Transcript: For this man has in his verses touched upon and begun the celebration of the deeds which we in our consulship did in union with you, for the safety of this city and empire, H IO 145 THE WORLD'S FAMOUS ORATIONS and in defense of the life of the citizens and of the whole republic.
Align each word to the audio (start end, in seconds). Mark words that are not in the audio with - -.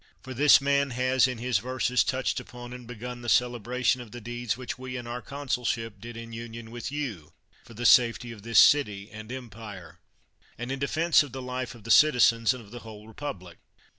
For 0.23 0.33
this 0.33 0.59
man 0.59 0.89
has 0.89 1.27
in 1.27 1.37
his 1.37 1.59
verses 1.59 2.03
touched 2.03 2.39
upon 2.39 2.73
and 2.73 2.87
begun 2.87 3.21
the 3.21 3.29
celebration 3.29 4.01
of 4.01 4.09
the 4.11 4.19
deeds 4.19 4.57
which 4.57 4.75
we 4.75 4.97
in 4.97 5.05
our 5.05 5.21
consulship 5.21 5.99
did 6.01 6.17
in 6.17 6.33
union 6.33 6.71
with 6.71 6.91
you, 6.91 7.33
for 7.63 7.75
the 7.75 7.85
safety 7.85 8.31
of 8.31 8.41
this 8.41 8.57
city 8.57 9.11
and 9.11 9.31
empire, 9.31 9.41
H 9.61 9.77
IO 9.77 9.93
145 9.93 9.93
THE 9.93 9.99
WORLD'S 10.01 10.31
FAMOUS 10.31 10.33
ORATIONS 10.33 10.57
and 10.57 10.71
in 10.71 10.79
defense 10.79 11.21
of 11.23 11.31
the 11.33 11.41
life 11.43 11.75
of 11.75 11.83
the 11.83 11.91
citizens 11.91 12.53
and 12.55 12.63
of 12.63 12.71
the 12.71 12.79
whole 12.79 13.07
republic. 13.07 13.59